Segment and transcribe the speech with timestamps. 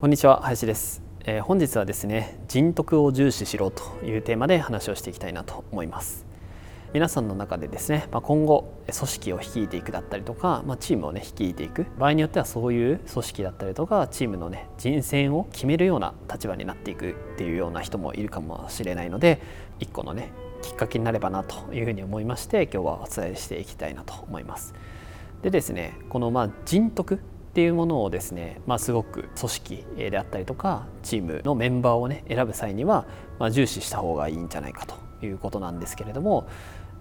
[0.00, 6.24] こんにちは林です、えー、本日はですね人徳を重視しろというテーマで話をしていきたいなと思います。
[6.94, 11.84] 皆さんの中でですね、まあ、今後組織を率いていくだったりとか、まあ、チームをね率いていく。
[11.98, 19.42] 場合によってはそういう組織だったりとかチームのね人選を決めるような立場になっていくっていうような人もいるかもしれないので
[19.80, 24.72] 一個のねきっかけになればなというふうに思いまして今日はお伝えしていきたいなと思います。
[25.42, 33.06] でですねこのまあ人徳っていうものをですね、まあ、すごく組織であったりとかチームのメンバーをね選ぶ際には、
[33.40, 34.94] ま、重視した方がいいんじゃないかと
[35.26, 36.48] いうことなんですけれども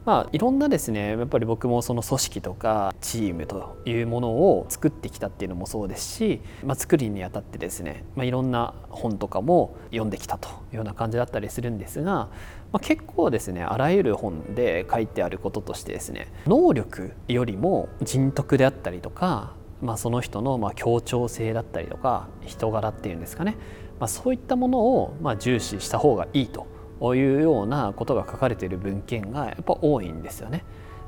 [0.06, 12.30] まあ、いろんなですねやっぱり僕もその組織とかチームというものを作ってきたっていうのもそうですし、まあ、作りにあたってですね、まあ、いろんな本とかも読んできたというような感じだったりするんですが、
[12.72, 23.56] ま、結構ですねあらゆる本で書いてあることとしてですね能力よりも人徳であったりとか、まあ、その人のまあ協調性だったりとか人柄っていうんですかね、
[24.00, 26.68] まあ、そういったものをまあ重視した方がいいと。
[27.16, 30.66] いうようなことが書かれている文献がやっぱ多いんですよね。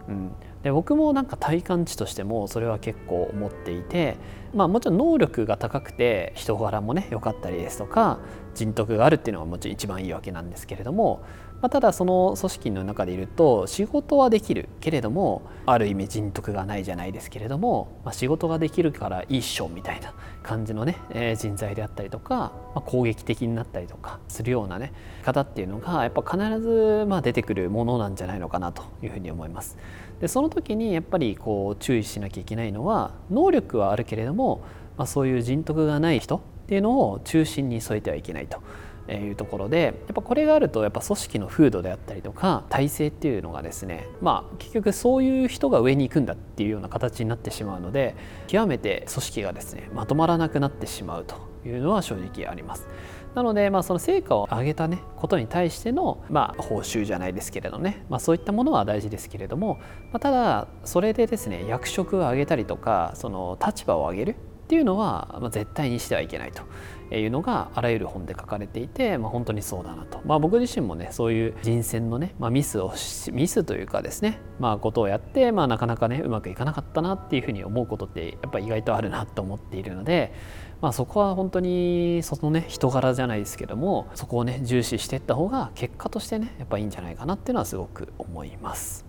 [0.07, 0.31] うん、
[0.63, 4.17] で僕もなんか体感値としてもそれは結構思っていて、
[4.53, 8.19] まあ、もちろん能力が高くて人柄もね良かったりですとか
[8.55, 11.21] 人徳があるっていうのがもちろん一番いいわけなんですけれども
[11.61, 24.91] まあ、ただその組織の中でいると仕事はできるけれどもある意味人徳がないじゃないですけれども、まあ、仕事ができるからいいっしょみたいな感じのね、えー、人材であったりとか、まあ、攻撃的になったりとかするようなね
[25.23, 29.77] 方っていうのがやっぱ必ずまあ出てくるものなんじゃないのかなというふうに思います。
[30.19, 34.63] でその時にやっぱりこう注意しなきゃいけないのは能力はあるけれども、
[34.97, 38.61] まあ、そういう人徳がない人っていうのを中心に添えてはいけないと。
[39.09, 48.15] いうところでやっぱこれがあるとやっぱ組織の風土であったりとか体制っていうのがですねまあ結局そういう人が上に行くんだっていうような形になってしまうので
[48.47, 51.35] 極めて組織がですねまとまらなくなってしまうと
[51.65, 52.87] いうのは正直あります。
[53.35, 59.79] なので、まあ、その成果を上げた、ね、ことに対しての、まあ、報酬じゃないですけれどね、まあ、そういったものは大事ですけれども、
[60.11, 64.35] まあ、ただそれでですね役職を上げたりとかその立場を上げる
[64.71, 72.93] っていうのは、まあ、絶対にしてはいけないというのがあらゆる本で書かれていて、まあ、本当にそうだなと、まあ、僕自身もねそういう人選のね、まあ、ミスを
[73.33, 80.31] ミスというかですね、まあ、ことをやって、まあ、なかなかねうまくいかなかったなっていうふうに思うことってやっぱ意外とあるなと思っているので、
[80.79, 89.05] まあ、そこは本当にそのね人柄じゃないですけどもそこをね重視していった方が結果としてねやっぱいいんじゃないかなっていうのはすごく思います。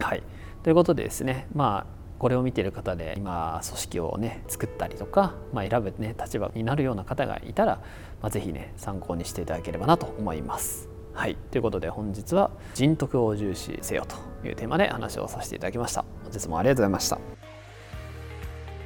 [0.00, 0.22] はい
[0.62, 7.76] ということでですねまあこれを見ている方で今組織をね作ったりとか、まあ、選ぶね立場になるような方がいたら、
[8.20, 10.88] まあ、ぜひね参考にしていただければなと思います。
[11.14, 16.04] はい、ということで本日は人徳を重視せよというテーマで話をさせていただきました。
[16.22, 17.18] 本日もありがとうございました。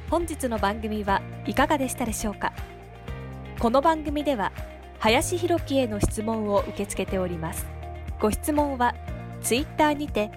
[0.09, 2.53] 本日の番組はいかがでしたでしょうか？
[3.59, 4.51] この番組では
[4.99, 7.65] 林博樹への質問を受け付けております
[8.19, 8.95] ご質問は
[9.41, 10.31] ツイッターにて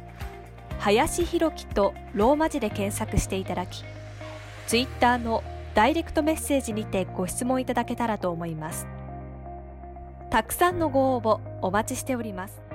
[0.79, 3.85] 林弘樹とローマ字で検索していただき、
[4.67, 5.43] ツイッターの
[5.75, 8.87] ダイレクトメッセージにてご質問いただけたらと思います。
[10.31, 12.66] たくさんのご応募お待ちしております。